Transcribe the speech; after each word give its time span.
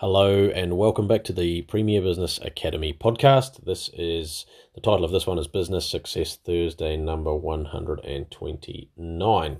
Hello 0.00 0.48
and 0.54 0.78
welcome 0.78 1.08
back 1.08 1.24
to 1.24 1.32
the 1.32 1.62
Premier 1.62 2.00
Business 2.00 2.38
Academy 2.38 2.92
podcast. 2.92 3.64
This 3.64 3.90
is 3.92 4.46
the 4.76 4.80
title 4.80 5.04
of 5.04 5.10
this 5.10 5.26
one 5.26 5.40
is 5.40 5.48
Business 5.48 5.90
Success 5.90 6.36
Thursday 6.36 6.96
number 6.96 7.34
129. 7.34 9.58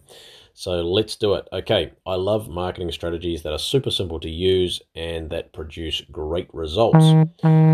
So 0.54 0.82
let's 0.82 1.16
do 1.16 1.34
it. 1.34 1.48
Okay, 1.52 1.90
I 2.06 2.14
love 2.14 2.48
marketing 2.48 2.92
strategies 2.92 3.42
that 3.42 3.52
are 3.52 3.58
super 3.58 3.90
simple 3.90 4.20
to 4.20 4.30
use 4.30 4.80
and 4.94 5.28
that 5.30 5.52
produce 5.52 6.02
great 6.02 6.48
results. 6.54 7.04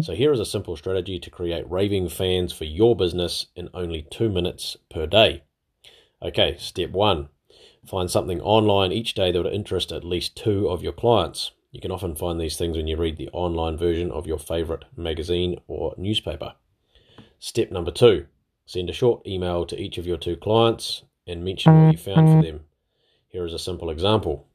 So 0.06 0.14
here 0.14 0.32
is 0.32 0.40
a 0.40 0.46
simple 0.46 0.74
strategy 0.74 1.18
to 1.18 1.28
create 1.28 1.70
raving 1.70 2.08
fans 2.08 2.54
for 2.54 2.64
your 2.64 2.96
business 2.96 3.48
in 3.54 3.68
only 3.74 4.06
2 4.10 4.30
minutes 4.30 4.78
per 4.90 5.06
day. 5.06 5.42
Okay, 6.22 6.56
step 6.58 6.92
1. 6.92 7.28
Find 7.86 8.10
something 8.10 8.40
online 8.40 8.90
each 8.90 9.12
day 9.12 9.32
that 9.32 9.42
will 9.42 9.52
interest 9.52 9.92
at 9.92 10.02
least 10.02 10.34
2 10.36 10.70
of 10.70 10.82
your 10.82 10.94
clients. 10.94 11.50
You 11.74 11.80
can 11.80 11.90
often 11.90 12.14
find 12.14 12.40
these 12.40 12.56
things 12.56 12.76
when 12.76 12.86
you 12.86 12.96
read 12.96 13.16
the 13.16 13.30
online 13.30 13.76
version 13.76 14.12
of 14.12 14.28
your 14.28 14.38
favorite 14.38 14.84
magazine 14.96 15.60
or 15.66 15.92
newspaper. 15.98 16.54
Step 17.40 17.72
number 17.72 17.90
two 17.90 18.26
send 18.64 18.88
a 18.88 18.92
short 18.92 19.26
email 19.26 19.66
to 19.66 19.78
each 19.78 19.98
of 19.98 20.06
your 20.06 20.16
two 20.16 20.36
clients 20.36 21.02
and 21.26 21.44
mention 21.44 21.86
what 21.86 21.90
you 21.90 21.98
found 21.98 22.28
for 22.28 22.46
them. 22.46 22.60
Here 23.26 23.44
is 23.44 23.52
a 23.52 23.58
simple 23.58 23.90
example. 23.90 24.46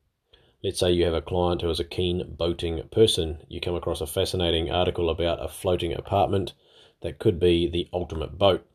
Let's 0.63 0.79
say 0.79 0.93
you 0.93 1.03
have 1.03 1.13
a 1.13 1.21
client 1.21 1.61
who 1.61 1.69
is 1.69 1.81
a 1.81 1.83
keen 1.83 2.35
boating 2.37 2.81
person. 2.89 3.39
You 3.49 3.59
come 3.59 3.75
across 3.75 3.99
a 3.99 4.07
fascinating 4.07 4.71
article 4.71 5.09
about 5.09 5.43
a 5.43 5.49
floating 5.49 5.93
apartment 5.93 6.53
that 7.01 7.19
could 7.19 7.37
be 7.37 7.69
the 7.69 7.89
ultimate 7.91 8.37
boat. 8.37 8.65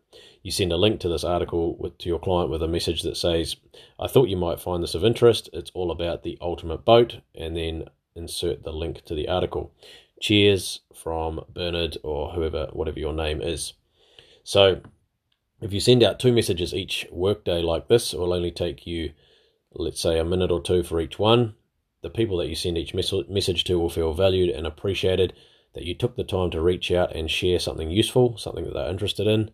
You 0.43 0.51
send 0.51 0.71
a 0.71 0.77
link 0.77 1.01
to 1.01 1.09
this 1.09 1.25
article 1.25 1.77
with, 1.79 1.97
to 1.97 2.11
your 2.11 2.19
client 2.19 2.51
with 2.51 2.63
a 2.63 2.69
message 2.69 3.01
that 3.03 3.17
says, 3.17 3.57
I 3.99 4.07
thought 4.07 4.29
you 4.29 4.37
might 4.37 4.61
find 4.61 4.83
this 4.83 4.95
of 4.95 5.03
interest. 5.03 5.49
It's 5.55 5.71
all 5.73 5.91
about 5.91 6.25
the 6.25 6.37
ultimate 6.43 6.85
boat. 6.85 7.21
And 7.35 7.57
then 7.57 7.85
insert 8.15 8.63
the 8.63 8.73
link 8.73 9.05
to 9.05 9.15
the 9.15 9.29
article. 9.29 9.73
Cheers 10.21 10.81
from 10.95 11.45
Bernard 11.53 11.99
or 12.03 12.31
whoever, 12.31 12.69
whatever 12.73 12.99
your 12.99 13.13
name 13.13 13.43
is. 13.43 13.75
So, 14.43 14.81
if 15.61 15.73
you 15.73 15.81
send 15.81 16.03
out 16.03 16.21
two 16.21 16.33
messages 16.33 16.75
each 16.75 17.07
workday 17.11 17.63
like 17.63 17.89
this, 17.89 18.13
it 18.13 18.19
will 18.19 18.33
only 18.33 18.51
take 18.51 18.87
you, 18.87 19.13
let's 19.73 20.01
say, 20.01 20.19
a 20.19 20.25
minute 20.25 20.51
or 20.51 20.61
two 20.61 20.83
for 20.83 21.01
each 21.01 21.19
one. 21.19 21.55
The 22.03 22.11
people 22.11 22.37
that 22.39 22.49
you 22.49 22.55
send 22.55 22.77
each 22.77 22.95
message 22.95 23.65
to 23.65 23.79
will 23.79 23.89
feel 23.89 24.13
valued 24.13 24.51
and 24.51 24.67
appreciated 24.67 25.33
that 25.75 25.85
you 25.85 25.95
took 25.95 26.17
the 26.17 26.25
time 26.25 26.51
to 26.51 26.61
reach 26.61 26.91
out 26.93 27.17
and 27.17 27.31
share 27.31 27.59
something 27.59 27.91
useful, 27.91 28.37
something 28.37 28.65
that 28.65 28.75
they're 28.75 28.91
interested 28.91 29.27
in. 29.27 29.51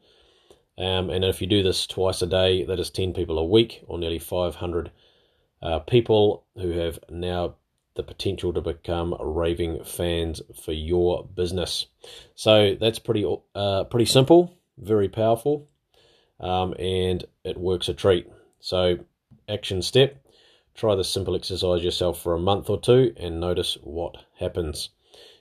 Um, 0.77 1.11
and 1.11 1.25
if 1.25 1.41
you 1.41 1.47
do 1.47 1.62
this 1.62 1.87
twice 1.87 2.23
a 2.23 2.27
day, 2.27 2.65
that 2.65 2.81
is 2.81 2.91
10 2.91 3.12
people 3.12 3.39
a 3.39 3.45
week, 3.45 3.84
or 3.87 3.99
nearly 3.99 4.19
500 4.19 4.91
uh, 5.62 5.79
people 5.81 6.45
who 6.56 6.71
have 6.71 6.99
now 7.09 7.56
the 8.01 8.06
potential 8.15 8.51
to 8.55 8.62
become 8.62 9.15
raving 9.20 9.84
fans 9.84 10.41
for 10.65 10.73
your 10.73 11.25
business. 11.25 11.87
So 12.34 12.75
that's 12.81 12.98
pretty 12.98 13.27
uh, 13.55 13.84
pretty 13.84 14.06
simple, 14.06 14.56
very 14.79 15.09
powerful, 15.11 15.69
um, 16.41 16.75
and 16.78 17.23
it 17.45 17.59
works 17.59 17.91
a 17.91 17.95
treat. 17.95 18.27
So 18.59 19.01
action 19.47 19.83
step: 19.83 20.25
try 20.75 20.95
this 20.95 21.11
simple 21.11 21.37
exercise 21.37 21.84
yourself 21.84 22.23
for 22.23 22.33
a 22.34 22.41
month 22.41 22.71
or 22.71 22.81
two 22.81 23.12
and 23.19 23.39
notice 23.39 23.77
what 23.83 24.17
happens. 24.39 24.89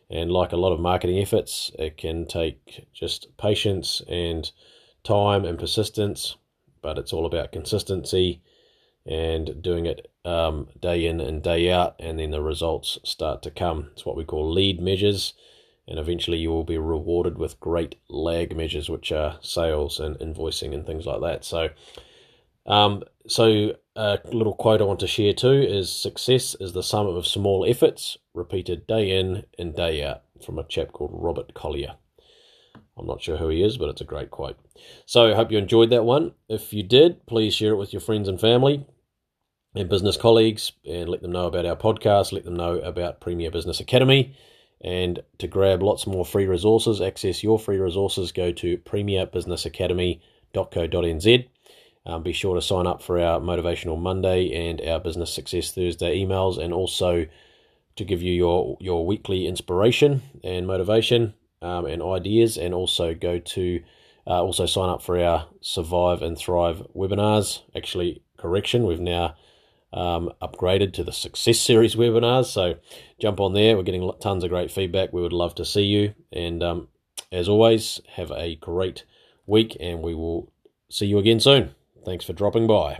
And 0.09 0.30
like 0.30 0.52
a 0.52 0.57
lot 0.57 0.73
of 0.73 0.81
marketing 0.81 1.19
efforts, 1.19 1.71
it 1.80 1.95
can 1.95 2.25
take 2.25 2.87
just 2.93 3.37
patience 3.37 4.02
and 4.09 4.52
time 5.03 5.45
and 5.45 5.57
persistence, 5.57 6.35
but 6.81 6.97
it's 6.97 7.13
all 7.13 7.25
about 7.25 7.53
consistency 7.53 8.41
and 9.09 9.59
doing 9.63 9.88
it 9.88 10.11
um, 10.23 10.67
day 10.79 11.05
in 11.07 11.19
and 11.19 11.41
day 11.41 11.71
out, 11.71 11.95
and 11.99 12.19
then 12.19 12.29
the 12.29 12.41
results 12.41 12.99
start 13.03 13.41
to 13.41 13.52
come. 13.52 13.89
It's 13.93 14.05
what 14.05 14.15
we 14.15 14.23
call 14.23 14.49
lead 14.49 14.79
measures, 14.79 15.33
and 15.88 15.97
eventually 15.97 16.38
you 16.38 16.52
will 16.52 16.63
be 16.63 16.77
rewarded 16.77 17.39
with 17.39 17.59
great 17.59 17.95
lag 18.07 18.55
measures, 18.55 18.87
which 18.87 19.11
are 19.11 19.39
sales 19.41 19.99
and 19.99 20.15
invoicing 20.19 20.75
and 20.75 20.85
things 20.85 21.07
like 21.07 21.21
that. 21.21 21.43
So, 21.43 21.70
um, 22.67 23.03
so 23.27 23.75
a 23.95 24.20
little 24.31 24.53
quote 24.53 24.80
I 24.80 24.86
want 24.86 24.99
to 24.99 25.08
share 25.08 25.33
too 25.33 25.53
is 25.53 25.91
success 25.91 26.55
is 26.59 26.73
the 26.73 26.83
sum 26.83 27.08
of 27.08 27.26
small 27.26 27.65
efforts 27.67 28.15
repeated 28.36 28.86
day 28.86 29.17
in 29.20 29.43
and 29.58 29.76
day 29.76 30.03
out 30.03 30.21
from 30.45 30.59
a 30.59 30.64
chap 30.64 30.91
called 30.91 31.11
Robert 31.14 31.55
Collier. 31.55 31.95
I'm 32.95 33.08
not 33.08 33.23
sure 33.23 33.37
who 33.37 33.49
he 33.49 33.64
is, 33.64 33.77
but 33.77 33.89
it's 33.89 34.02
a 34.02 34.05
great 34.05 34.30
quote. 34.30 34.59
So 35.08 35.31
I 35.31 35.33
hope 35.33 35.52
you 35.52 35.58
enjoyed 35.58 35.89
that 35.89 36.03
one. 36.03 36.33
If 36.47 36.73
you 36.73 36.83
did, 36.83 37.26
please 37.26 37.55
share 37.55 37.71
it 37.71 37.77
with 37.77 37.91
your 37.91 38.02
friends 38.02 38.27
and 38.27 38.39
family 38.39 38.86
and 39.75 39.89
business 39.89 40.17
colleagues 40.17 40.71
and 40.85 41.09
let 41.09 41.21
them 41.21 41.31
know 41.31 41.47
about 41.47 41.65
our 41.65 41.75
podcast, 41.75 42.31
let 42.31 42.43
them 42.43 42.55
know 42.55 42.75
about 42.80 43.21
Premier 43.21 43.52
Business 43.52 43.80
Academy. 43.80 44.35
And 44.81 45.19
to 45.39 45.47
grab 45.47 45.83
lots 45.83 46.07
more 46.07 46.25
free 46.25 46.45
resources, 46.45 47.02
access 47.02 47.43
your 47.43 47.59
free 47.59 47.77
resources, 47.77 48.31
go 48.31 48.53
to 48.53 48.77
premierbusinessacademy.co.nz. 48.77 51.47
Um, 52.05 52.23
be 52.23 52.31
sure 52.31 52.55
to 52.55 52.61
sign 52.61 52.87
up 52.87 53.03
for 53.03 53.19
our 53.19 53.41
Motivational 53.41 53.99
Monday 53.99 54.69
and 54.69 54.79
our 54.81 54.99
Business 54.99 55.33
Success 55.33 55.73
Thursday 55.73 56.23
emails, 56.23 56.58
and 56.58 56.73
also 56.73 57.25
to 57.97 58.05
give 58.05 58.23
you 58.23 58.33
your, 58.33 58.77
your 58.79 59.05
weekly 59.05 59.45
inspiration 59.45 60.23
and 60.43 60.65
motivation 60.65 61.33
um, 61.61 61.85
and 61.85 62.02
ideas, 62.02 62.58
and 62.58 62.73
also 62.73 63.13
go 63.13 63.37
to 63.39 63.83
uh, 64.25 64.41
also 64.41 64.65
sign 64.65 64.89
up 64.89 65.02
for 65.02 65.19
our 65.19 65.47
Survive 65.59 66.21
and 66.21 66.37
Thrive 66.37 66.87
webinars. 66.95 67.63
Actually, 67.75 68.23
correction, 68.37 68.85
we've 68.85 69.02
now 69.02 69.35
um, 69.94 70.32
upgraded 70.42 70.94
to 70.94 71.04
the 71.04 71.11
Success 71.11 71.60
Series 71.60 71.95
webinars. 71.95 72.45
So 72.45 72.76
jump 73.20 73.39
on 73.39 73.54
there. 73.54 73.76
We're 73.76 73.83
getting 73.83 74.11
tons 74.20 74.44
of 74.44 74.50
great 74.50 74.72
feedback. 74.72 75.14
We 75.14 75.22
would 75.22 75.33
love 75.33 75.55
to 75.55 75.66
see 75.66 75.83
you. 75.83 76.14
And 76.32 76.61
um, 76.64 76.88
as 77.32 77.50
always, 77.50 78.02
have 78.16 78.32
a 78.32 78.55
great 78.55 79.05
week, 79.45 79.76
and 79.80 80.02
we 80.02 80.16
will 80.16 80.52
see 80.89 81.08
you 81.08 81.17
again 81.17 81.39
soon. 81.39 81.76
Thanks 82.05 82.26
for 82.26 82.33
dropping 82.33 82.67
by. 82.67 83.00